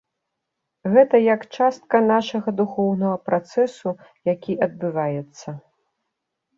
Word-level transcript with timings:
Гэта 0.95 1.15
як 1.33 1.45
частка 1.57 2.01
нашага 2.13 2.49
духоўнага 2.63 3.23
працэсу, 3.31 3.89
які 4.35 4.61
адбываецца. 4.71 5.49